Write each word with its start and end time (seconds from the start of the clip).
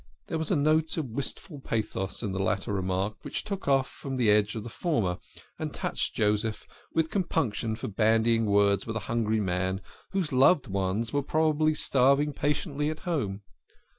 There 0.29 0.39
was 0.39 0.49
a 0.49 0.55
note 0.55 0.97
of 0.97 1.11
wistful 1.11 1.59
pathos 1.61 2.23
in 2.23 2.31
the 2.31 2.41
latter 2.41 2.73
remark 2.73 3.23
which 3.23 3.43
took 3.43 3.67
off 3.67 4.03
the 4.09 4.31
edge 4.31 4.55
of 4.55 4.63
the 4.63 4.69
former, 4.71 5.19
and 5.59 5.71
touched 5.71 6.15
Joseph 6.15 6.67
with 6.91 7.11
compunction 7.11 7.75
for 7.75 7.87
bandying 7.87 8.47
words 8.47 8.87
with 8.87 8.95
a 8.95 8.99
hungry 9.05 9.41
man 9.41 9.79
whose 10.09 10.33
loved 10.33 10.65
ones 10.65 11.13
were 11.13 11.21
probably 11.21 11.75
starving 11.75 12.33
patiently 12.33 12.89
at 12.89 13.01
home. 13.01 13.41